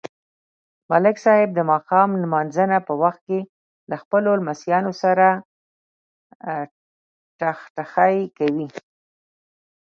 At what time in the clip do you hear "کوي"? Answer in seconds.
8.37-8.67